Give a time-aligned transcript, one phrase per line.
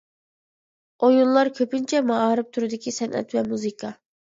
[1.07, 3.97] ئويۇنلار كۆپىنچە مائارىپ تۈرىدىكى، سەنئەت ۋە مۇزىكا.